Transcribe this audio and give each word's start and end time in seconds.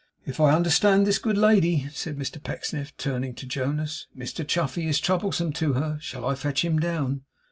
'If 0.25 0.39
I 0.41 0.55
understand 0.55 1.05
this 1.05 1.19
good 1.19 1.37
lady,' 1.37 1.87
said 1.91 2.17
Mr 2.17 2.41
Pecksniff, 2.41 2.97
turning 2.97 3.35
to 3.35 3.45
Jonas, 3.45 4.07
'Mr 4.17 4.43
Chuffey 4.43 4.87
is 4.87 4.99
troublesome 4.99 5.53
to 5.53 5.73
her. 5.73 5.99
Shall 6.01 6.25
I 6.25 6.33
fetch 6.33 6.65
him 6.65 6.79
down? 6.79 7.21